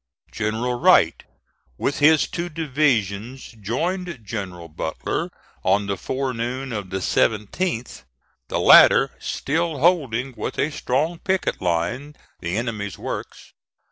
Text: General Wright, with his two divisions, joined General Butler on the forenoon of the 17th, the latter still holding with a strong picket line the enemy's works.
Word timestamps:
General 0.31 0.79
Wright, 0.79 1.25
with 1.77 1.99
his 1.99 2.27
two 2.27 2.49
divisions, 2.49 3.51
joined 3.61 4.21
General 4.23 4.67
Butler 4.67 5.29
on 5.63 5.85
the 5.85 5.95
forenoon 5.95 6.73
of 6.73 6.89
the 6.89 6.97
17th, 6.97 8.03
the 8.47 8.59
latter 8.59 9.11
still 9.19 9.77
holding 9.77 10.33
with 10.35 10.57
a 10.57 10.71
strong 10.71 11.19
picket 11.19 11.61
line 11.61 12.15
the 12.39 12.57
enemy's 12.57 12.97
works. 12.97 13.53